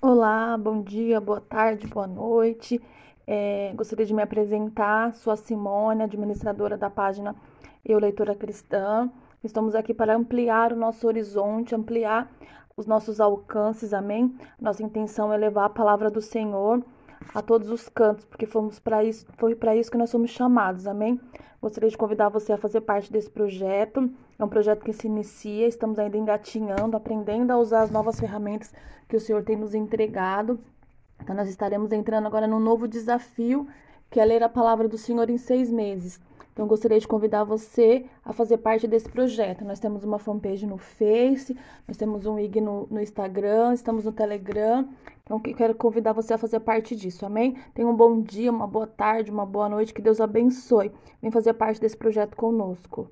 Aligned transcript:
Olá, 0.00 0.56
bom 0.56 0.80
dia, 0.80 1.20
boa 1.20 1.40
tarde, 1.40 1.88
boa 1.88 2.06
noite. 2.06 2.80
É, 3.26 3.72
gostaria 3.74 4.06
de 4.06 4.14
me 4.14 4.22
apresentar, 4.22 5.12
sou 5.16 5.32
a 5.32 5.36
Simone, 5.36 6.04
administradora 6.04 6.78
da 6.78 6.88
página 6.88 7.34
Eu 7.84 7.98
Leitora 7.98 8.32
Cristã. 8.36 9.10
Estamos 9.42 9.74
aqui 9.74 9.92
para 9.92 10.14
ampliar 10.14 10.72
o 10.72 10.76
nosso 10.76 11.04
horizonte, 11.08 11.74
ampliar 11.74 12.30
os 12.76 12.86
nossos 12.86 13.20
alcances, 13.20 13.92
amém? 13.92 14.38
Nossa 14.60 14.84
intenção 14.84 15.32
é 15.32 15.36
levar 15.36 15.64
a 15.64 15.70
palavra 15.70 16.08
do 16.08 16.22
Senhor 16.22 16.80
a 17.34 17.42
todos 17.42 17.70
os 17.70 17.88
cantos, 17.88 18.24
porque 18.24 18.46
fomos 18.46 18.78
para 18.78 19.04
isso, 19.04 19.26
foi 19.36 19.54
para 19.54 19.76
isso 19.76 19.90
que 19.90 19.98
nós 19.98 20.10
somos 20.10 20.30
chamados, 20.30 20.86
amém? 20.86 21.20
Gostaria 21.60 21.90
de 21.90 21.96
convidar 21.96 22.28
você 22.28 22.52
a 22.52 22.56
fazer 22.56 22.80
parte 22.82 23.12
desse 23.12 23.28
projeto. 23.28 24.10
É 24.38 24.44
um 24.44 24.48
projeto 24.48 24.84
que 24.84 24.92
se 24.92 25.08
inicia, 25.08 25.66
estamos 25.66 25.98
ainda 25.98 26.16
engatinhando, 26.16 26.96
aprendendo 26.96 27.52
a 27.52 27.58
usar 27.58 27.82
as 27.82 27.90
novas 27.90 28.18
ferramentas 28.18 28.72
que 29.08 29.16
o 29.16 29.20
Senhor 29.20 29.42
tem 29.42 29.56
nos 29.56 29.74
entregado. 29.74 30.60
Então, 31.20 31.34
nós 31.34 31.48
estaremos 31.48 31.90
entrando 31.90 32.26
agora 32.26 32.46
num 32.46 32.60
novo 32.60 32.86
desafio, 32.86 33.66
que 34.08 34.20
é 34.20 34.24
ler 34.24 34.42
a 34.42 34.48
palavra 34.48 34.88
do 34.88 34.96
Senhor 34.96 35.28
em 35.28 35.36
seis 35.36 35.70
meses. 35.70 36.20
Então, 36.58 36.66
gostaria 36.66 36.98
de 36.98 37.06
convidar 37.06 37.44
você 37.44 38.04
a 38.24 38.32
fazer 38.32 38.58
parte 38.58 38.88
desse 38.88 39.08
projeto. 39.08 39.64
Nós 39.64 39.78
temos 39.78 40.02
uma 40.02 40.18
fanpage 40.18 40.66
no 40.66 40.76
Face, 40.76 41.56
nós 41.86 41.96
temos 41.96 42.26
um 42.26 42.36
IG 42.36 42.60
no, 42.60 42.84
no 42.90 43.00
Instagram, 43.00 43.74
estamos 43.74 44.04
no 44.04 44.10
Telegram. 44.10 44.88
Então, 45.22 45.38
quero 45.38 45.72
convidar 45.76 46.12
você 46.12 46.34
a 46.34 46.38
fazer 46.38 46.58
parte 46.58 46.96
disso, 46.96 47.24
amém? 47.24 47.56
Tenha 47.72 47.86
um 47.86 47.94
bom 47.94 48.20
dia, 48.20 48.50
uma 48.50 48.66
boa 48.66 48.88
tarde, 48.88 49.30
uma 49.30 49.46
boa 49.46 49.68
noite, 49.68 49.94
que 49.94 50.02
Deus 50.02 50.20
abençoe. 50.20 50.90
Vem 51.22 51.30
fazer 51.30 51.54
parte 51.54 51.80
desse 51.80 51.96
projeto 51.96 52.34
conosco. 52.34 53.08